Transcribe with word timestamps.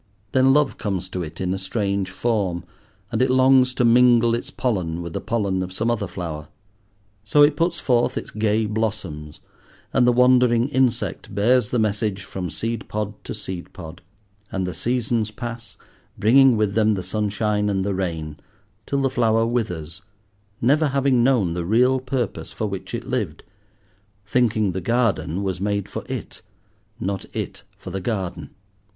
Then 0.31 0.51
love 0.51 0.79
comes 0.79 1.07
to 1.09 1.21
it 1.21 1.39
in 1.39 1.53
a 1.53 1.59
strange 1.59 2.09
form, 2.09 2.63
and 3.11 3.21
it 3.21 3.29
longs 3.29 3.71
to 3.75 3.85
mingle 3.85 4.33
its 4.33 4.49
pollen 4.49 5.03
with 5.03 5.13
the 5.13 5.21
pollen 5.21 5.61
of 5.61 5.71
some 5.71 5.91
other 5.91 6.07
flower. 6.07 6.47
So 7.23 7.43
it 7.43 7.55
puts 7.55 7.79
forth 7.79 8.17
its 8.17 8.31
gay 8.31 8.65
blossoms, 8.65 9.41
and 9.93 10.07
the 10.07 10.11
wandering 10.11 10.69
insect 10.69 11.35
bears 11.35 11.69
the 11.69 11.77
message 11.77 12.23
from 12.23 12.49
seed 12.49 12.89
pod 12.89 13.13
to 13.25 13.35
seed 13.35 13.73
pod. 13.73 14.01
And 14.51 14.65
the 14.65 14.73
seasons 14.73 15.29
pass, 15.29 15.77
bringing 16.17 16.57
with 16.57 16.73
them 16.73 16.95
the 16.95 17.03
sunshine 17.03 17.69
and 17.69 17.85
the 17.85 17.93
rain, 17.93 18.37
till 18.87 19.03
the 19.03 19.09
flower 19.11 19.45
withers, 19.45 20.01
never 20.59 20.87
having 20.87 21.23
known 21.23 21.53
the 21.53 21.63
real 21.63 21.99
purpose 21.99 22.51
for 22.51 22.65
which 22.65 22.95
it 22.95 23.05
lived, 23.07 23.43
thinking 24.25 24.71
the 24.71 24.81
garden 24.81 25.43
was 25.43 25.61
made 25.61 25.87
for 25.87 26.03
it, 26.09 26.41
not 26.99 27.27
it 27.35 27.61
for 27.77 27.91
the 27.91 28.01
garden. 28.01 28.49